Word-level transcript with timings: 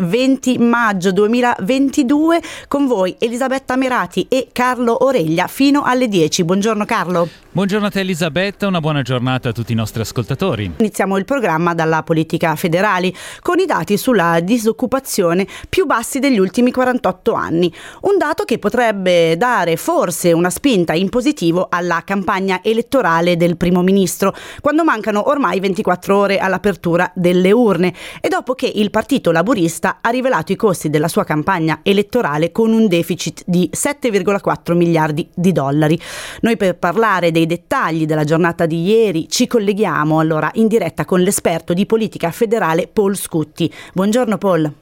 20 0.00 0.58
maggio 0.58 1.10
2022 1.10 2.40
con 2.68 2.86
voi 2.86 3.16
Elisabetta 3.18 3.74
Merati 3.74 4.26
e 4.28 4.50
Carlo 4.52 5.04
Oreglia 5.04 5.48
fino 5.48 5.82
alle 5.82 6.06
10. 6.06 6.44
Buongiorno 6.44 6.84
Carlo. 6.84 7.28
Buongiorno 7.50 7.86
a 7.86 7.90
te 7.90 8.00
Elisabetta, 8.00 8.68
una 8.68 8.78
buona 8.78 9.02
giornata 9.02 9.48
a 9.48 9.52
tutti 9.52 9.72
i 9.72 9.74
nostri 9.74 10.00
ascoltatori. 10.00 10.74
Iniziamo 10.76 11.16
il 11.16 11.24
programma 11.24 11.74
dalla 11.74 12.04
politica 12.04 12.54
federale 12.54 13.12
con 13.40 13.58
i 13.58 13.64
dati 13.64 13.96
sulla 13.96 14.38
disoccupazione 14.38 15.44
più 15.68 15.84
bassi 15.84 16.20
degli 16.20 16.38
ultimi 16.38 16.70
48 16.70 17.32
anni. 17.32 17.74
Un 18.02 18.18
dato 18.18 18.44
che 18.44 18.60
potrebbe 18.60 19.36
dare 19.36 19.76
forse 19.76 20.30
una 20.30 20.50
spinta 20.50 20.92
in 20.92 21.08
positivo 21.08 21.66
alla 21.68 22.02
campagna 22.04 22.60
elettorale 22.62 23.36
del 23.36 23.56
primo 23.56 23.82
ministro, 23.82 24.32
quando 24.60 24.84
mancano 24.84 25.28
ormai 25.28 25.58
24 25.58 26.16
ore 26.16 26.38
all'apertura 26.38 27.10
delle 27.16 27.50
urne 27.50 27.92
e 28.20 28.28
dopo 28.28 28.54
che 28.54 28.70
il 28.72 28.90
partito 28.90 29.32
laburista 29.32 29.87
ha 30.00 30.10
rivelato 30.10 30.52
i 30.52 30.56
costi 30.56 30.90
della 30.90 31.08
sua 31.08 31.24
campagna 31.24 31.80
elettorale 31.82 32.52
con 32.52 32.72
un 32.72 32.86
deficit 32.88 33.42
di 33.46 33.70
7,4 33.72 34.74
miliardi 34.74 35.28
di 35.34 35.52
dollari. 35.52 35.98
Noi 36.40 36.56
per 36.56 36.76
parlare 36.76 37.30
dei 37.30 37.46
dettagli 37.46 38.06
della 38.06 38.24
giornata 38.24 38.66
di 38.66 38.82
ieri 38.82 39.28
ci 39.28 39.46
colleghiamo 39.46 40.18
allora 40.18 40.50
in 40.54 40.66
diretta 40.66 41.04
con 41.04 41.20
l'esperto 41.20 41.72
di 41.72 41.86
politica 41.86 42.30
federale 42.30 42.88
Paul 42.88 43.16
Scutti. 43.16 43.72
Buongiorno 43.92 44.38
Paul. 44.38 44.72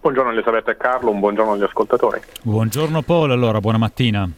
Buongiorno 0.00 0.32
Elisabetta 0.32 0.72
e 0.72 0.76
Carlo, 0.76 1.10
un 1.10 1.20
buongiorno 1.20 1.52
agli 1.52 1.62
ascoltatori. 1.62 2.20
Buongiorno 2.42 3.02
Paul, 3.02 3.30
allora 3.30 3.60
buona 3.60 3.78
mattina. 3.78 4.28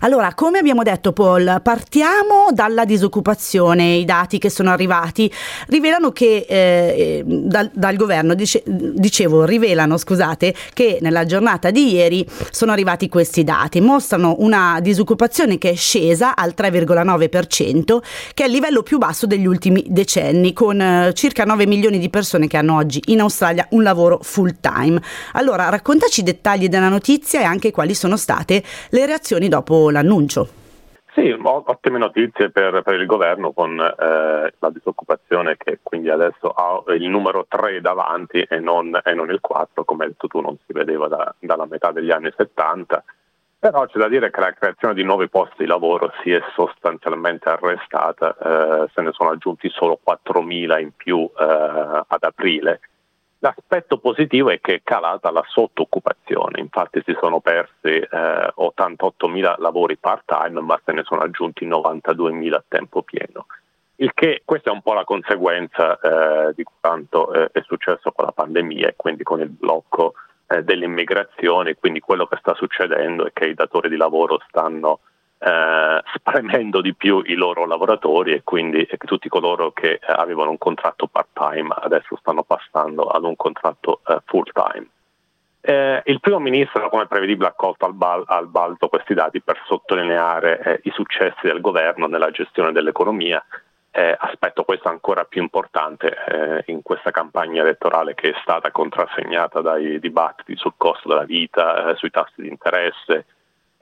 Allora, 0.00 0.34
come 0.34 0.58
abbiamo 0.58 0.82
detto 0.82 1.12
Paul, 1.12 1.60
partiamo 1.62 2.48
dalla 2.52 2.84
disoccupazione. 2.84 3.94
I 3.94 4.04
dati 4.04 4.38
che 4.38 4.50
sono 4.50 4.70
arrivati 4.70 5.32
rivelano 5.68 6.10
che 6.12 6.46
eh, 6.48 7.22
dal, 7.24 7.70
dal, 7.72 7.96
governo, 7.96 8.34
dice, 8.34 8.62
dicevo, 8.64 9.44
rivelano, 9.44 9.96
scusate, 9.96 10.54
che 10.72 10.98
nella 11.00 11.24
giornata 11.24 11.70
di 11.70 11.92
ieri 11.92 12.26
sono 12.50 12.72
arrivati 12.72 13.08
questi 13.08 13.44
dati. 13.44 13.80
Mostrano 13.80 14.36
una 14.38 14.78
disoccupazione 14.80 15.58
che 15.58 15.70
è 15.70 15.74
scesa 15.74 16.36
al 16.36 16.54
3,9%, 16.56 17.98
che 18.34 18.42
è 18.44 18.46
il 18.46 18.52
livello 18.52 18.82
più 18.82 18.98
basso 18.98 19.26
degli 19.26 19.46
ultimi 19.46 19.84
decenni, 19.88 20.52
con 20.52 20.80
eh, 20.80 21.12
circa 21.14 21.44
9 21.44 21.66
milioni 21.66 21.98
di 21.98 22.10
persone 22.10 22.46
che 22.46 22.56
hanno 22.56 22.76
oggi 22.76 23.00
in 23.06 23.20
Australia 23.20 23.66
un 23.70 23.82
lavoro 23.82 24.18
full 24.22 24.56
time. 24.60 25.00
Allora, 25.32 25.68
raccontaci 25.68 26.20
i 26.20 26.24
dettagli 26.24 26.68
della 26.68 26.88
notizia 26.88 27.40
e 27.40 27.44
anche 27.44 27.70
quali 27.70 27.94
sono 27.94 28.16
state 28.16 28.62
le 28.90 29.06
reazioni 29.06 29.48
dopo 29.48 29.63
dopo 29.64 29.90
l'annuncio. 29.90 30.46
Sì, 31.14 31.34
ottime 31.40 31.98
notizie 31.98 32.50
per, 32.50 32.82
per 32.82 33.00
il 33.00 33.06
governo 33.06 33.52
con 33.52 33.78
eh, 33.80 34.52
la 34.58 34.70
disoccupazione 34.70 35.56
che 35.56 35.78
quindi 35.82 36.10
adesso 36.10 36.48
ha 36.50 36.82
il 36.92 37.08
numero 37.08 37.46
3 37.48 37.80
davanti 37.80 38.42
e 38.42 38.58
non, 38.58 38.98
e 39.02 39.14
non 39.14 39.30
il 39.30 39.40
4, 39.40 39.84
come 39.84 40.04
hai 40.04 40.10
detto 40.10 40.26
tu 40.26 40.40
non 40.40 40.56
si 40.66 40.72
vedeva 40.72 41.06
da, 41.08 41.32
dalla 41.38 41.66
metà 41.66 41.92
degli 41.92 42.10
anni 42.10 42.32
70. 42.36 43.04
Però 43.60 43.86
c'è 43.86 43.98
da 43.98 44.08
dire 44.08 44.30
che 44.30 44.40
la 44.40 44.52
creazione 44.52 44.92
di 44.92 45.04
nuovi 45.04 45.28
posti 45.28 45.54
di 45.58 45.66
lavoro 45.66 46.12
si 46.22 46.32
è 46.32 46.42
sostanzialmente 46.54 47.48
arrestata, 47.48 48.36
eh, 48.36 48.90
se 48.92 49.00
ne 49.00 49.12
sono 49.12 49.30
aggiunti 49.30 49.70
solo 49.70 50.00
4.000 50.06 50.80
in 50.80 50.90
più 50.94 51.30
eh, 51.38 52.04
ad 52.06 52.22
aprile 52.22 52.80
L'aspetto 53.44 53.98
positivo 53.98 54.48
è 54.48 54.58
che 54.58 54.76
è 54.76 54.80
calata 54.82 55.30
la 55.30 55.44
sottooccupazione, 55.46 56.60
infatti 56.60 57.02
si 57.04 57.14
sono 57.20 57.40
persi 57.40 57.88
eh, 57.88 58.08
88.000 58.08 59.56
lavori 59.58 59.98
part-time, 59.98 60.62
ma 60.62 60.80
se 60.82 60.92
ne 60.92 61.02
sono 61.04 61.20
aggiunti 61.20 61.66
92.000 61.66 62.54
a 62.54 62.64
tempo 62.66 63.02
pieno. 63.02 63.44
Il 63.96 64.14
che, 64.14 64.40
questa 64.46 64.70
è 64.70 64.72
un 64.72 64.80
po' 64.80 64.94
la 64.94 65.04
conseguenza 65.04 65.98
eh, 66.00 66.54
di 66.54 66.64
quanto 66.80 67.34
eh, 67.34 67.50
è 67.52 67.60
successo 67.66 68.12
con 68.12 68.24
la 68.24 68.32
pandemia 68.32 68.88
e 68.88 68.94
quindi 68.96 69.24
con 69.24 69.40
il 69.40 69.50
blocco 69.50 70.14
eh, 70.46 70.62
delle 70.62 70.86
immigrazioni, 70.86 71.74
quindi 71.74 72.00
quello 72.00 72.26
che 72.26 72.38
sta 72.40 72.54
succedendo 72.54 73.26
è 73.26 73.32
che 73.34 73.44
i 73.44 73.54
datori 73.54 73.90
di 73.90 73.96
lavoro 73.98 74.40
stanno 74.48 75.00
eh, 75.44 76.02
spremendo 76.14 76.80
di 76.80 76.94
più 76.94 77.22
i 77.26 77.34
loro 77.34 77.66
lavoratori 77.66 78.32
e 78.32 78.42
quindi 78.42 78.82
eh, 78.82 78.96
tutti 78.96 79.28
coloro 79.28 79.72
che 79.72 79.92
eh, 79.92 80.00
avevano 80.06 80.48
un 80.48 80.56
contratto 80.56 81.06
part-time 81.06 81.68
adesso 81.82 82.16
stanno 82.16 82.44
passando 82.44 83.08
ad 83.08 83.24
un 83.24 83.36
contratto 83.36 84.00
eh, 84.06 84.22
full-time. 84.24 84.88
Eh, 85.60 86.02
il 86.06 86.20
primo 86.20 86.38
ministro, 86.38 86.88
come 86.88 87.06
prevedibile, 87.06 87.48
ha 87.48 87.52
colto 87.52 87.84
al, 87.84 87.92
bal- 87.92 88.24
al 88.26 88.48
balzo 88.48 88.88
questi 88.88 89.12
dati 89.12 89.42
per 89.42 89.60
sottolineare 89.66 90.60
eh, 90.60 90.80
i 90.84 90.90
successi 90.92 91.40
del 91.42 91.60
governo 91.60 92.06
nella 92.06 92.30
gestione 92.30 92.72
dell'economia, 92.72 93.44
aspetto 94.18 94.64
questo 94.64 94.88
ancora 94.88 95.22
più 95.22 95.40
importante 95.40 96.64
in 96.66 96.82
questa 96.82 97.12
campagna 97.12 97.62
elettorale 97.62 98.14
che 98.14 98.30
è 98.30 98.34
stata 98.42 98.72
contrassegnata 98.72 99.60
dai 99.60 100.00
dibattiti 100.00 100.56
sul 100.56 100.72
costo 100.76 101.06
della 101.06 101.22
vita, 101.22 101.94
sui 101.94 102.10
tassi 102.10 102.42
di 102.42 102.48
interesse, 102.48 103.24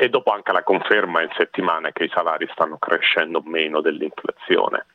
e 0.02 0.08
dopo 0.08 0.32
anche 0.32 0.50
la 0.50 0.64
conferma 0.64 1.22
in 1.22 1.28
settimana 1.36 1.92
che 1.92 2.02
i 2.02 2.10
salari 2.12 2.48
stanno 2.50 2.76
crescendo 2.76 3.40
meno 3.44 3.80
dell'inflazione. 3.80 4.86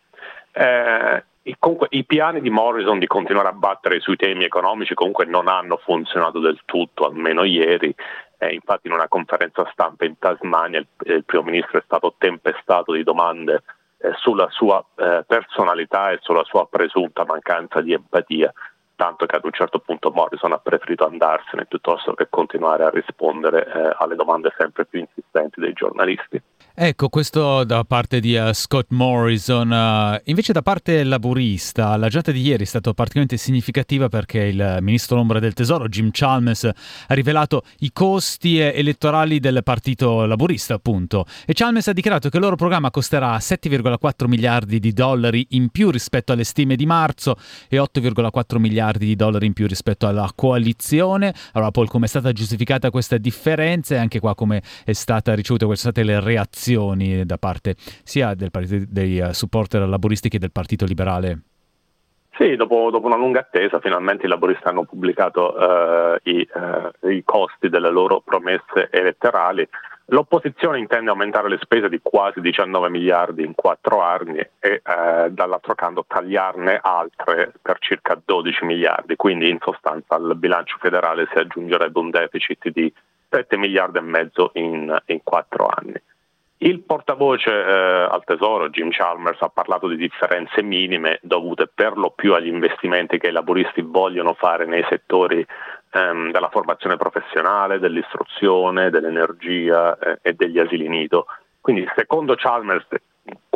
Eh, 0.51 1.23
comunque, 1.59 1.88
I 1.91 2.03
piani 2.03 2.41
di 2.41 2.50
Morrison 2.50 3.00
di 3.00 3.07
continuare 3.07 3.47
a 3.47 3.53
battere 3.53 4.01
sui 4.01 4.18
temi 4.18 4.44
economici 4.44 4.94
comunque 4.95 5.23
non 5.23 5.47
hanno 5.47 5.78
funzionato 5.78 6.40
del 6.40 6.59
tutto, 6.66 7.06
almeno 7.06 7.45
ieri. 7.45 7.95
Eh, 8.38 8.53
infatti 8.53 8.88
in 8.88 8.94
una 8.94 9.07
conferenza 9.07 9.66
stampa 9.72 10.03
in 10.03 10.19
Tasmania 10.19 10.79
il, 10.79 10.88
il 11.06 11.24
primo 11.24 11.45
ministro 11.45 11.79
è 11.79 11.84
stato 11.85 12.16
tempestato 12.18 12.91
di 12.91 13.03
domande 13.03 13.63
eh, 14.00 14.12
sulla 14.18 14.50
sua 14.50 14.84
eh, 14.97 15.24
personalità 15.25 16.12
e 16.12 16.19
sulla 16.19 16.44
sua 16.44 16.68
presunta 16.68 17.24
mancanza 17.24 17.79
di 17.79 17.94
empatia 17.94 18.51
tanto 18.97 19.25
che 19.27 19.35
ad 19.35 19.45
un 19.45 19.51
certo 19.53 19.79
punto 19.79 20.11
Morrison 20.11 20.51
ha 20.51 20.57
preferito 20.57 21.05
andarsene 21.05 21.65
piuttosto 21.65 22.13
che 22.13 22.27
continuare 22.29 22.83
a 22.83 22.89
rispondere 22.89 23.65
eh, 23.65 23.95
alle 23.99 24.15
domande 24.15 24.51
sempre 24.57 24.85
più 24.85 24.99
insistenti 24.99 25.61
dei 25.61 25.71
giornalisti. 25.73 26.41
Ecco, 26.79 27.09
questo 27.09 27.63
da 27.63 27.83
parte 27.83 28.19
di 28.19 28.35
uh, 28.35 28.53
Scott 28.53 28.87
Morrison. 28.89 29.71
Uh, 29.71 30.21
invece 30.25 30.51
da 30.51 30.61
parte 30.61 31.03
laburista, 31.03 31.95
la 31.95 32.07
giornata 32.07 32.31
di 32.31 32.41
ieri 32.41 32.63
è 32.63 32.67
stata 32.67 32.93
particolarmente 32.93 33.37
significativa 33.37 34.09
perché 34.09 34.43
il 34.43 34.77
ministro 34.81 35.19
ombra 35.19 35.39
del 35.39 35.53
tesoro, 35.53 35.87
Jim 35.87 36.09
Chalmers, 36.11 36.65
ha 36.65 37.13
rivelato 37.13 37.63
i 37.79 37.91
costi 37.91 38.59
elettorali 38.59 39.39
del 39.39 39.61
partito 39.63 40.25
laburista, 40.25 40.75
appunto. 40.75 41.25
E 41.45 41.53
Chalmers 41.53 41.87
ha 41.87 41.93
dichiarato 41.93 42.29
che 42.29 42.37
il 42.37 42.43
loro 42.43 42.55
programma 42.55 42.91
costerà 42.91 43.35
7,4 43.37 44.27
miliardi 44.27 44.79
di 44.79 44.91
dollari 44.93 45.47
in 45.51 45.69
più 45.69 45.89
rispetto 45.89 46.31
alle 46.31 46.43
stime 46.43 46.75
di 46.75 46.85
marzo 46.85 47.37
e 47.69 47.77
8,4 47.77 48.57
miliardi 48.57 48.85
di 48.95 49.15
dollari 49.15 49.47
in 49.47 49.53
più 49.53 49.67
rispetto 49.67 50.07
alla 50.07 50.31
coalizione. 50.33 51.33
Allora, 51.53 51.71
Paul, 51.71 51.89
come 51.89 52.05
è 52.05 52.07
stata 52.07 52.31
giustificata 52.31 52.89
questa 52.89 53.17
differenza 53.17 53.95
e 53.95 53.97
anche 53.97 54.19
qua 54.19 54.33
come 54.35 54.61
è 54.85 54.93
stata 54.93 55.33
ricevuta, 55.33 55.65
quali 55.65 55.79
sono 55.79 55.91
state 55.91 56.07
le 56.07 56.19
reazioni? 56.21 57.25
da 57.25 57.37
parte 57.37 57.75
sia 58.03 58.33
partito, 58.51 58.85
dei 58.87 59.19
uh, 59.19 59.31
supporter 59.31 59.87
laburisti 59.87 60.29
che 60.29 60.39
del 60.39 60.51
Partito 60.51 60.85
Liberale? 60.85 61.41
Sì, 62.37 62.55
dopo, 62.55 62.91
dopo, 62.91 63.07
una 63.07 63.17
lunga 63.17 63.39
attesa 63.39 63.79
finalmente 63.79 64.25
i 64.25 64.29
laboristi 64.29 64.67
hanno 64.67 64.85
pubblicato 64.85 65.55
uh, 65.55 66.29
i, 66.29 66.47
uh, 66.53 67.07
i, 67.09 67.23
costi 67.23 67.67
delle 67.67 67.89
loro 67.89 68.21
promesse 68.23 68.89
elettorali. 68.91 69.67
L'opposizione 70.09 70.79
intende 70.79 71.09
aumentare 71.09 71.50
le 71.50 71.59
spese 71.62 71.90
di 71.90 72.00
quasi 72.01 72.40
19 72.40 72.90
miliardi 72.90 73.44
in 73.44 73.53
quattro 73.53 74.01
anni 74.01 74.40
e 74.57 74.81
uh, 74.81 75.29
dall'altro 75.29 75.75
canto 75.75 76.06
tagliarne 76.07 76.79
altre 76.81 77.51
per 77.62 77.78
circa 77.79 78.18
12 78.23 78.63
miliardi, 78.63 79.18
quindi 79.18 79.50
in 79.50 79.57
sostanza 79.59 80.16
al 80.16 80.38
bilancio 80.38 80.78
federale 80.79 81.28
si 81.29 81.38
aggiungerebbe 81.38 82.00
un 82.00 82.09
deficit 82.09 82.69
di 82.69 82.91
7 83.29 83.57
miliardi 83.57 83.97
e 83.97 84.01
mezzo 84.01 84.51
in, 84.53 84.97
in 85.07 85.19
quattro 85.23 85.68
anni. 85.68 86.01
Il 86.59 86.79
portavoce 86.79 87.51
eh, 87.51 88.07
al 88.09 88.24
Tesoro, 88.24 88.69
Jim 88.69 88.89
Chalmers, 88.89 89.41
ha 89.41 89.50
parlato 89.50 89.88
di 89.88 89.97
differenze 89.97 90.63
minime 90.63 91.19
dovute 91.22 91.69
per 91.72 91.97
lo 91.97 92.12
più 92.12 92.34
agli 92.34 92.47
investimenti 92.47 93.19
che 93.19 93.27
i 93.27 93.31
laboristi 93.31 93.81
vogliono 93.81 94.33
fare 94.33 94.65
nei 94.65 94.83
settori 94.89 95.45
ehm, 95.92 96.31
della 96.31 96.50
formazione 96.50 96.98
professionale, 96.98 97.80
dell'istruzione, 97.80 98.89
dell'energia 98.89 99.98
eh, 99.98 100.19
e 100.22 100.34
degli 100.34 100.60
asili 100.60 100.88
nido. 100.88 101.25
Quindi 101.62 101.88
secondo 101.95 102.36
Chalmers 102.36 102.88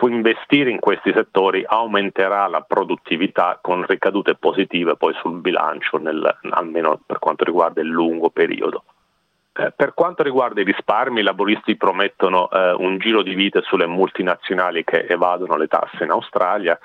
investire 0.09 0.69
in 0.69 0.79
questi 0.79 1.11
settori 1.13 1.63
aumenterà 1.65 2.47
la 2.47 2.61
produttività 2.61 3.59
con 3.61 3.85
ricadute 3.85 4.35
positive 4.35 4.95
poi 4.95 5.13
sul 5.21 5.39
bilancio, 5.39 5.97
nel, 5.97 6.37
almeno 6.49 6.99
per 7.05 7.19
quanto 7.19 7.43
riguarda 7.43 7.81
il 7.81 7.87
lungo 7.87 8.29
periodo. 8.29 8.83
Eh, 9.53 9.71
per 9.75 9.93
quanto 9.93 10.23
riguarda 10.23 10.61
i 10.61 10.65
risparmi, 10.65 11.19
i 11.19 11.23
laboristi 11.23 11.75
promettono 11.75 12.49
eh, 12.49 12.71
un 12.71 12.97
giro 12.97 13.21
di 13.21 13.33
vite 13.33 13.61
sulle 13.63 13.85
multinazionali 13.85 14.83
che 14.83 15.05
evadono 15.07 15.57
le 15.57 15.67
tasse 15.67 16.03
in 16.03 16.11
Australia 16.11 16.77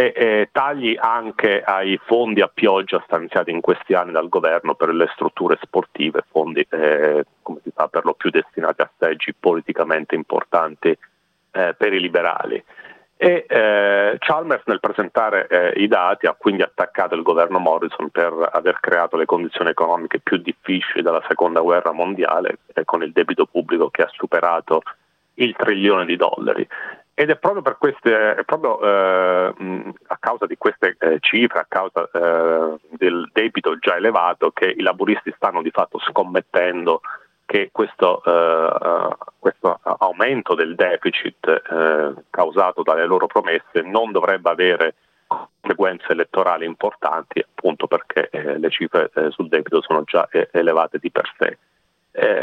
e, 0.00 0.12
e, 0.16 0.48
tagli 0.50 0.96
anche 0.98 1.62
ai 1.62 2.00
fondi 2.02 2.40
a 2.40 2.50
pioggia 2.52 3.02
stanziati 3.04 3.50
in 3.50 3.60
questi 3.60 3.92
anni 3.92 4.12
dal 4.12 4.30
governo 4.30 4.74
per 4.74 4.88
le 4.94 5.10
strutture 5.12 5.58
sportive, 5.60 6.24
fondi 6.30 6.66
eh, 6.70 7.24
come 7.42 7.60
si 7.62 7.70
sa 7.74 7.86
per 7.88 8.06
lo 8.06 8.14
più 8.14 8.30
destinati 8.30 8.80
a 8.80 8.90
seggi 8.98 9.34
politicamente 9.38 10.14
importanti 10.14 10.96
eh, 11.50 11.74
per 11.76 11.92
i 11.92 12.00
liberali. 12.00 12.62
E 13.22 13.44
eh, 13.46 14.16
Chalmers 14.18 14.62
nel 14.64 14.80
presentare 14.80 15.46
eh, 15.48 15.82
i 15.82 15.86
dati 15.86 16.24
ha 16.24 16.32
quindi 16.32 16.62
attaccato 16.62 17.14
il 17.14 17.22
governo 17.22 17.58
Morrison 17.58 18.08
per 18.08 18.48
aver 18.50 18.80
creato 18.80 19.18
le 19.18 19.26
condizioni 19.26 19.68
economiche 19.68 20.20
più 20.20 20.38
difficili 20.38 21.02
della 21.02 21.22
seconda 21.28 21.60
guerra 21.60 21.92
mondiale, 21.92 22.60
eh, 22.72 22.86
con 22.86 23.02
il 23.02 23.12
debito 23.12 23.44
pubblico 23.44 23.90
che 23.90 24.00
ha 24.00 24.10
superato 24.10 24.80
il 25.34 25.54
trilione 25.54 26.06
di 26.06 26.16
dollari. 26.16 26.66
Ed 27.20 27.28
è 27.28 27.36
proprio, 27.36 27.60
per 27.60 27.76
queste, 27.76 28.34
è 28.34 28.44
proprio 28.44 28.80
eh, 28.80 29.92
a 30.06 30.16
causa 30.18 30.46
di 30.46 30.56
queste 30.56 30.96
eh, 30.98 31.18
cifre, 31.20 31.58
a 31.58 31.66
causa 31.68 32.08
eh, 32.10 32.78
del 32.96 33.28
debito 33.30 33.78
già 33.78 33.96
elevato, 33.96 34.52
che 34.52 34.74
i 34.74 34.80
laburisti 34.80 35.30
stanno 35.36 35.60
di 35.60 35.70
fatto 35.70 35.98
scommettendo 35.98 37.02
che 37.44 37.68
questo, 37.72 38.22
uh, 38.24 39.12
questo 39.38 39.80
aumento 39.98 40.54
del 40.54 40.76
deficit 40.76 41.62
uh, 41.68 42.22
causato 42.30 42.82
dalle 42.82 43.04
loro 43.04 43.26
promesse 43.26 43.82
non 43.82 44.12
dovrebbe 44.12 44.48
avere 44.48 44.94
conseguenze 45.60 46.06
elettorali 46.12 46.64
importanti 46.64 47.40
appunto 47.40 47.86
perché 47.86 48.28
eh, 48.30 48.58
le 48.58 48.70
cifre 48.70 49.10
eh, 49.14 49.30
sul 49.30 49.48
debito 49.48 49.80
sono 49.82 50.02
già 50.04 50.28
eh, 50.30 50.48
elevate 50.52 50.98
di 50.98 51.10
per 51.10 51.30
sé. 51.38 51.58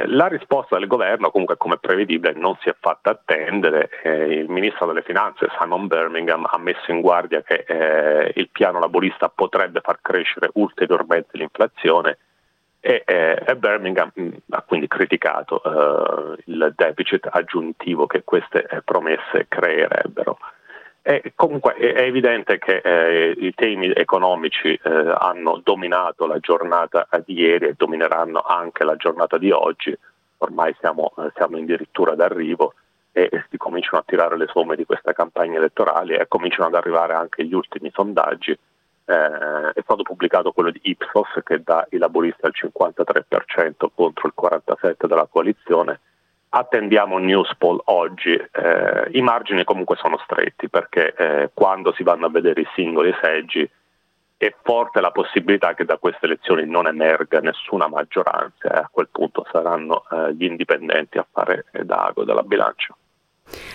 La 0.07 0.27
risposta 0.27 0.77
del 0.77 0.87
governo 0.87 1.29
comunque 1.29 1.57
come 1.57 1.77
prevedibile 1.77 2.33
non 2.33 2.57
si 2.61 2.69
è 2.69 2.75
fatta 2.79 3.11
attendere, 3.11 3.89
il 4.03 4.49
ministro 4.49 4.87
delle 4.87 5.03
finanze 5.03 5.47
Simon 5.59 5.87
Birmingham 5.87 6.47
ha 6.49 6.57
messo 6.57 6.91
in 6.91 7.01
guardia 7.01 7.41
che 7.41 7.65
il 8.33 8.49
piano 8.49 8.79
laborista 8.79 9.29
potrebbe 9.29 9.81
far 9.81 9.99
crescere 10.01 10.49
ulteriormente 10.53 11.37
l'inflazione 11.37 12.17
e, 12.79 13.03
e 13.05 13.55
Birmingham 13.57 14.11
mm, 14.19 14.29
ha 14.51 14.61
quindi 14.61 14.87
criticato 14.87 15.61
uh, 15.63 16.35
il 16.45 16.73
deficit 16.75 17.27
aggiuntivo 17.29 18.07
che 18.07 18.23
queste 18.23 18.65
eh, 18.65 18.81
promesse 18.81 19.47
creerebbero. 19.47 20.37
E 21.07 21.31
comunque 21.35 21.75
è 21.75 22.01
evidente 22.01 22.57
che 22.57 22.81
eh, 22.83 23.33
i 23.37 23.53
temi 23.53 23.89
economici 23.93 24.73
eh, 24.73 25.13
hanno 25.17 25.61
dominato 25.63 26.27
la 26.27 26.37
giornata 26.39 27.07
di 27.23 27.39
ieri 27.39 27.67
e 27.67 27.75
domineranno 27.77 28.41
anche 28.41 28.83
la 28.83 28.97
giornata 28.97 29.37
di 29.37 29.49
oggi. 29.49 29.97
Ormai 30.39 30.75
siamo, 30.81 31.13
eh, 31.17 31.31
siamo 31.35 31.55
addirittura 31.55 32.13
d'arrivo 32.13 32.73
e, 33.13 33.29
e 33.31 33.45
si 33.49 33.55
cominciano 33.55 33.99
a 33.99 34.03
tirare 34.05 34.35
le 34.35 34.47
somme 34.47 34.75
di 34.75 34.83
questa 34.83 35.13
campagna 35.13 35.59
elettorale 35.59 36.19
e 36.19 36.27
cominciano 36.27 36.67
ad 36.67 36.75
arrivare 36.75 37.13
anche 37.13 37.45
gli 37.45 37.53
ultimi 37.53 37.89
sondaggi 37.93 38.51
eh, 38.51 39.71
è 39.71 39.81
stato 39.83 40.03
pubblicato 40.03 40.51
quello 40.51 40.71
di 40.71 40.81
Ipsos 40.83 41.39
che 41.45 41.63
dà 41.63 41.87
i 41.91 41.97
laburisti 41.97 42.45
al 42.45 42.53
53% 42.53 43.87
contro 43.95 44.27
il 44.27 44.33
47% 44.37 45.07
della 45.07 45.27
coalizione. 45.31 46.01
Attendiamo 46.49 47.17
news 47.17 47.53
poll 47.57 47.81
oggi, 47.85 48.33
eh, 48.33 49.09
i 49.11 49.21
margini 49.21 49.65
comunque 49.65 49.97
sono 49.97 50.17
stretti 50.23 50.69
perché 50.69 51.13
eh, 51.13 51.51
quando 51.53 51.93
si 51.93 52.03
vanno 52.03 52.27
a 52.27 52.29
vedere 52.29 52.61
i 52.61 52.67
singoli 52.73 53.13
seggi 53.21 53.69
è 54.37 54.53
forte 54.63 55.01
la 55.01 55.11
possibilità 55.11 55.73
che 55.73 55.83
da 55.83 55.97
queste 55.97 56.25
elezioni 56.25 56.65
non 56.65 56.87
emerga 56.87 57.39
nessuna 57.39 57.87
maggioranza 57.87 58.69
e 58.71 58.77
a 58.77 58.89
quel 58.89 59.09
punto 59.11 59.45
saranno 59.51 60.03
eh, 60.09 60.33
gli 60.35 60.45
indipendenti 60.45 61.17
a 61.17 61.27
fare 61.29 61.65
d'ago 61.71 62.23
della 62.23 62.43
bilancia. 62.43 62.95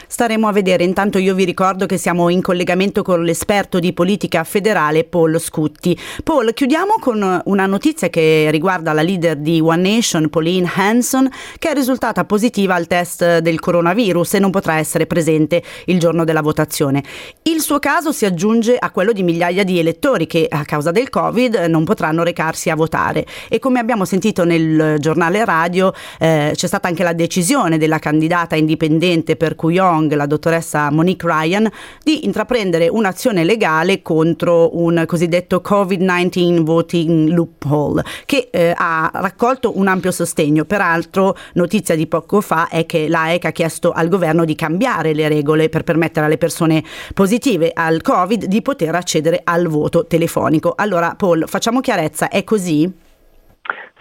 Staremo 0.07 0.47
a 0.49 0.53
vedere, 0.53 0.85
intanto 0.85 1.19
io 1.19 1.35
vi 1.35 1.45
ricordo 1.45 1.87
che 1.87 1.97
siamo 1.97 2.29
in 2.29 2.43
collegamento 2.43 3.03
con 3.03 3.23
l'esperto 3.23 3.79
di 3.79 3.93
politica 3.93 4.45
federale 4.45 5.05
Paul 5.05 5.41
Scutti. 5.41 5.99
Paul, 6.23 6.53
chiudiamo 6.53 6.97
con 7.01 7.41
una 7.45 7.67
notizia 7.67 8.09
che 8.09 8.49
riguarda 8.51 8.93
la 8.93 9.03
leader 9.03 9.37
di 9.37 9.61
One 9.61 9.83
Nation, 9.83 10.29
Pauline 10.29 10.71
Hanson, 10.75 11.31
che 11.59 11.71
è 11.71 11.75
risultata 11.75 12.25
positiva 12.25 12.75
al 12.75 12.87
test 12.87 13.39
del 13.39 13.59
coronavirus 13.61 14.35
e 14.35 14.39
non 14.39 14.51
potrà 14.51 14.77
essere 14.77 15.07
presente 15.07 15.63
il 15.87 15.99
giorno 15.99 16.25
della 16.25 16.43
votazione. 16.43 17.03
Il 17.43 17.61
suo 17.61 17.79
caso 17.79 18.13
si 18.13 18.25
aggiunge 18.25 18.77
a 18.77 18.91
quello 18.91 19.13
di 19.13 19.23
migliaia 19.23 19.65
di 19.65 19.79
elettori 19.79 20.27
che 20.27 20.47
a 20.49 20.65
causa 20.65 20.91
del 20.91 21.09
Covid 21.09 21.55
non 21.69 21.85
potranno 21.85 22.23
recarsi 22.23 22.71
a 22.71 22.75
votare 22.75 23.27
e 23.49 23.59
come 23.59 23.79
abbiamo 23.79 24.05
sentito 24.05 24.45
nel 24.45 24.97
giornale 24.99 25.45
radio 25.45 25.93
eh, 26.19 26.53
c'è 26.55 26.67
stata 26.67 26.89
anche 26.89 27.03
la 27.03 27.13
decisione 27.13 27.79
della 27.79 27.99
candidata 27.99 28.57
indipendente 28.57 29.37
per 29.37 29.55
Kuyong, 29.63 30.13
la 30.15 30.27
dottoressa 30.27 30.91
Monique 30.91 31.31
Ryan, 31.31 31.71
di 32.03 32.25
intraprendere 32.25 32.89
un'azione 32.89 33.45
legale 33.45 34.03
contro 34.03 34.77
un 34.77 35.05
cosiddetto 35.07 35.63
Covid-19 35.65 36.63
voting 36.63 37.29
loophole 37.29 38.03
che 38.27 38.49
eh, 38.51 38.75
ha 38.77 39.09
raccolto 39.15 39.79
un 39.79 39.87
ampio 39.87 40.11
sostegno. 40.11 40.65
Peraltro, 40.65 41.37
notizia 41.55 41.95
di 41.95 42.09
poco 42.09 42.41
fa 42.41 42.67
è 42.67 42.87
che 42.87 43.07
l'AEC 43.07 43.45
ha 43.45 43.53
chiesto 43.53 43.93
al 43.93 44.09
governo 44.09 44.45
di 44.45 44.57
cambiare 44.57 45.15
le 45.15 45.29
regole 45.29 45.69
per 45.69 45.85
permettere 45.85 46.27
alle 46.27 46.39
persone 46.39 46.83
positive 47.15 47.71
al 47.73 48.03
Covid 48.03 48.47
di 48.47 48.63
poter 48.63 48.97
accedere 48.97 49.43
al 49.45 49.69
voto 49.69 50.07
telefonico. 50.07 50.73
Allora, 50.75 51.15
Paul, 51.15 51.45
facciamo 51.47 51.81
chiarezza, 51.81 52.29
è 52.29 52.43
così? 52.43 53.02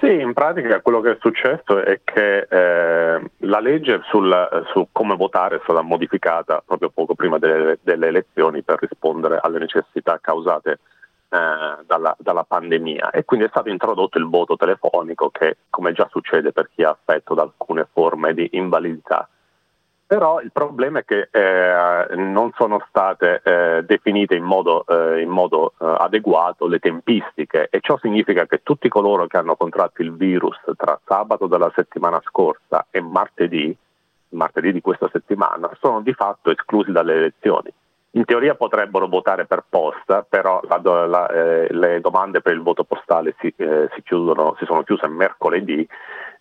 Sì, 0.02 0.20
in 0.20 0.34
pratica 0.34 0.82
quello 0.82 1.00
che 1.00 1.12
è 1.12 1.18
successo 1.20 1.78
è 1.78 2.02
che 2.04 2.48
eh, 2.50 3.22
la 3.38 3.60
legge 3.60 4.02
sul, 4.10 4.66
su 4.74 4.88
come 4.92 5.16
votare 5.16 5.58
è 5.58 5.60
stata 5.62 5.82
modificata 5.82 6.64
proprio 6.66 6.90
poco 6.90 7.14
prima 7.14 7.38
delle, 7.38 7.78
delle 7.84 8.08
elezioni 8.08 8.64
per 8.64 8.80
rispondere 8.80 9.38
alle 9.40 9.60
necessità 9.60 10.18
causate 10.20 10.80
eh, 11.30 11.84
dalla, 11.86 12.16
dalla, 12.18 12.44
pandemia. 12.44 13.12
E 13.12 13.26
quindi 13.26 13.46
è 13.46 13.50
stato 13.50 13.70
introdotto 13.70 14.18
il 14.18 14.28
voto 14.28 14.56
telefonico 14.56 15.30
che, 15.30 15.58
come 15.70 15.94
già 15.94 16.08
succede 16.10 16.52
per 16.52 16.72
chi 16.74 16.82
è 16.82 16.86
affetto 16.86 17.36
da 17.36 17.44
alcune 17.44 17.88
forme 17.94 18.34
di 18.34 18.50
invalidità, 18.54 19.30
però 20.12 20.42
il 20.42 20.52
problema 20.52 21.00
è 21.00 21.06
che 21.06 21.30
eh, 21.32 22.16
non 22.18 22.52
sono 22.58 22.84
state 22.90 23.40
eh, 23.46 23.84
definite 23.86 24.36
in 24.36 24.44
modo, 24.44 24.84
eh, 24.86 25.22
in 25.22 25.30
modo 25.30 25.72
eh, 25.80 25.86
adeguato 26.00 26.68
le 26.68 26.80
tempistiche 26.80 27.70
e 27.72 27.80
ciò 27.80 27.98
significa 27.98 28.46
che 28.46 28.60
tutti 28.62 28.90
coloro 28.90 29.26
che 29.28 29.38
hanno 29.38 29.56
contratto 29.56 30.02
il 30.02 30.14
virus 30.14 30.60
tra 30.76 31.00
sabato 31.06 31.48
della 31.48 31.72
settimana 31.74 32.22
scorsa 32.26 32.88
e 32.92 33.00
martedì, 33.00 33.74
martedì 34.32 34.74
di 34.74 34.82
questa 34.82 35.08
settimana, 35.14 35.72
sono 35.80 36.02
di 36.02 36.12
fatto 36.12 36.52
esclusi 36.52 36.92
dalle 36.92 37.14
elezioni. 37.14 37.72
In 38.16 38.26
teoria 38.26 38.56
potrebbero 38.56 39.08
votare 39.08 39.46
per 39.46 39.64
posta, 39.70 40.26
però 40.28 40.60
la, 40.68 41.06
la, 41.06 41.30
eh, 41.30 41.68
le 41.72 42.02
domande 42.02 42.42
per 42.42 42.52
il 42.52 42.62
voto 42.62 42.84
postale 42.84 43.34
si, 43.40 43.54
eh, 43.56 43.88
si, 43.96 44.04
chiudono, 44.04 44.58
si 44.60 44.66
sono 44.66 44.84
chiuse 44.84 45.08
mercoledì 45.08 45.88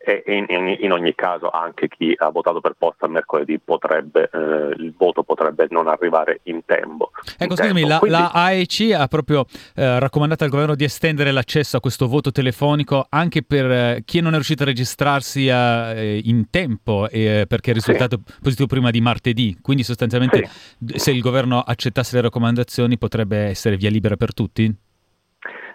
e 0.02 0.22
in, 0.26 0.46
in, 0.48 0.76
in, 0.80 0.92
ogni 0.92 1.14
caso 1.14 1.50
anche 1.50 1.86
chi 1.86 2.14
ha 2.16 2.30
votato 2.30 2.60
per 2.60 2.74
posta 2.78 3.06
mercoledì 3.06 3.58
potrebbe, 3.58 4.30
eh, 4.32 4.38
il 4.78 4.94
voto 4.96 5.22
potrebbe 5.22 5.66
non 5.68 5.88
arrivare 5.88 6.40
in 6.44 6.64
tempo. 6.64 7.10
Ecco, 7.36 7.44
in 7.44 7.50
scusami, 7.50 7.80
tempo. 7.80 7.88
La, 7.88 7.98
Quindi... 7.98 8.18
la, 8.18 8.30
AEC 8.32 8.92
ha 8.98 9.06
proprio 9.08 9.44
eh, 9.74 9.98
raccomandato 9.98 10.44
al 10.44 10.50
governo 10.50 10.74
di 10.74 10.84
estendere 10.84 11.32
l'accesso 11.32 11.76
a 11.76 11.80
questo 11.80 12.08
voto 12.08 12.32
telefonico 12.32 13.06
anche 13.10 13.42
per 13.42 13.70
eh, 13.70 14.02
chi 14.06 14.20
non 14.20 14.32
è 14.32 14.36
riuscito 14.36 14.62
a 14.62 14.66
registrarsi 14.66 15.48
eh, 15.48 16.20
in 16.24 16.48
tempo 16.48 17.06
eh, 17.10 17.44
perché 17.46 17.72
è 17.72 17.74
risultato 17.74 18.20
sì. 18.24 18.34
positivo 18.40 18.68
prima 18.68 18.90
di 18.90 19.02
martedì. 19.02 19.58
Quindi 19.60 19.82
sostanzialmente 19.82 20.48
sì. 20.86 20.98
se 20.98 21.10
il 21.10 21.20
governo 21.20 21.60
accettasse 21.60 22.16
le 22.16 22.22
raccomandazioni 22.22 22.96
potrebbe 22.96 23.36
essere 23.36 23.76
via 23.76 23.90
libera 23.90 24.16
per 24.16 24.32
tutti? 24.32 24.88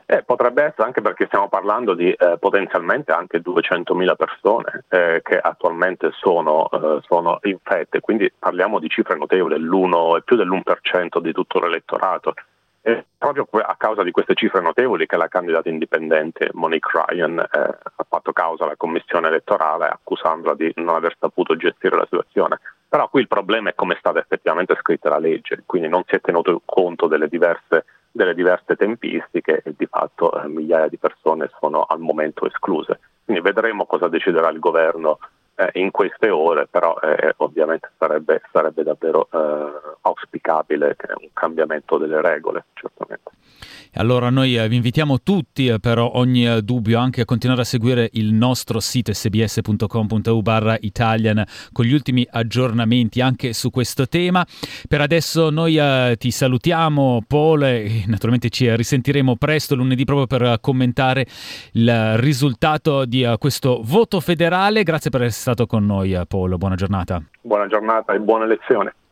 Eh, 0.07 0.21
potrebbe 0.21 0.61
essere 0.63 0.83
anche 0.83 1.01
perché 1.01 1.25
stiamo 1.25 1.49
parlando 1.49 1.95
di 1.95 2.11
eh, 2.11 2.37
potenzialmente 2.37 3.11
anche 3.11 3.41
200.000 3.41 4.15
persone 4.15 4.83
eh, 4.89 5.21
che 5.23 5.39
attualmente 5.39 6.11
sono, 6.13 6.69
eh, 6.69 6.99
sono, 7.07 7.39
infette, 7.41 8.01
quindi 8.01 8.31
parliamo 8.37 8.77
di 8.77 8.87
cifre 8.87 9.17
notevoli, 9.17 9.55
più 10.23 10.35
dell'1% 10.35 11.19
di 11.19 11.33
tutto 11.33 11.59
l'elettorato. 11.59 12.33
È 12.81 13.03
proprio 13.17 13.47
a 13.63 13.75
causa 13.79 14.03
di 14.03 14.11
queste 14.11 14.35
cifre 14.35 14.61
notevoli 14.61 15.07
che 15.07 15.17
la 15.17 15.27
candidata 15.27 15.69
indipendente 15.69 16.51
Monique 16.53 17.03
Ryan 17.07 17.39
eh, 17.39 17.47
ha 17.59 18.05
fatto 18.07 18.31
causa 18.31 18.65
alla 18.65 18.75
commissione 18.77 19.27
elettorale 19.27 19.87
accusandola 19.87 20.53
di 20.53 20.71
non 20.75 20.93
aver 20.93 21.15
saputo 21.19 21.55
gestire 21.55 21.97
la 21.97 22.07
situazione. 22.07 22.59
Però 22.87 23.09
qui 23.09 23.21
il 23.21 23.27
problema 23.27 23.69
è 23.71 23.73
come 23.73 23.95
è 23.95 23.97
stata 23.97 24.19
effettivamente 24.19 24.77
scritta 24.79 25.09
la 25.09 25.17
legge, 25.17 25.63
quindi 25.65 25.87
non 25.87 26.03
si 26.05 26.13
è 26.13 26.21
tenuto 26.21 26.61
conto 26.63 27.07
delle 27.07 27.27
diverse 27.27 27.85
delle 28.15 28.33
diverse 28.33 28.77
tempistiche 28.77 29.61
e 29.61 29.73
di 29.75 29.85
fatto 29.87 30.31
eh, 30.31 30.47
migliaia 30.47 30.87
di 30.87 30.97
persone 30.97 31.49
sono 31.59 31.83
al 31.83 31.99
momento 31.99 32.45
escluse. 32.45 32.99
Quindi 33.25 33.43
vedremo 33.43 33.85
cosa 33.85 34.07
deciderà 34.07 34.47
il 34.49 34.59
governo 34.59 35.19
eh, 35.55 35.69
in 35.73 35.91
queste 35.91 36.29
ore, 36.29 36.65
però 36.67 36.97
eh, 37.01 37.33
ovviamente 37.37 37.91
sarebbe, 37.97 38.41
sarebbe 38.53 38.83
davvero 38.83 39.27
eh, 39.29 39.97
auspicabile 40.01 40.95
un 41.19 41.29
cambiamento 41.33 41.97
delle 41.97 42.21
regole, 42.21 42.65
certamente. 42.73 43.24
Allora 43.97 44.29
noi 44.29 44.57
eh, 44.57 44.67
vi 44.67 44.75
invitiamo 44.75 45.21
tutti 45.21 45.67
eh, 45.67 45.79
per 45.79 45.99
ogni 45.99 46.45
eh, 46.45 46.61
dubbio 46.61 46.99
anche 46.99 47.21
a 47.21 47.25
continuare 47.25 47.61
a 47.61 47.65
seguire 47.65 48.09
il 48.13 48.33
nostro 48.33 48.81
sito 48.81 49.13
sbs.com.u 49.13 50.41
barra 50.41 50.75
Italian 50.81 51.41
con 51.71 51.85
gli 51.85 51.93
ultimi 51.93 52.27
aggiornamenti 52.29 53.21
anche 53.21 53.53
su 53.53 53.69
questo 53.69 54.07
tema. 54.07 54.45
Per 54.89 54.99
adesso 54.99 55.49
noi 55.49 55.79
ti 56.17 56.31
salutiamo 56.31 57.23
Paul 57.25 57.63
e 57.63 58.03
naturalmente 58.07 58.49
ci 58.49 58.73
risentiremo 58.73 59.37
presto 59.37 59.75
lunedì 59.75 60.03
proprio 60.03 60.27
per 60.27 60.57
commentare 60.59 61.25
il 61.73 62.17
risultato 62.17 63.05
di 63.05 63.25
questo 63.37 63.81
voto 63.83 64.19
federale. 64.19 64.83
Grazie 64.83 65.09
per 65.09 65.21
essere 65.21 65.41
stato 65.41 65.65
con 65.65 65.85
noi 65.85 66.19
Paul, 66.27 66.57
buona 66.57 66.75
giornata. 66.75 67.21
Buona 67.41 67.67
giornata 67.67 68.13
e 68.13 68.19
buona 68.19 68.45
elezione. 68.45 68.93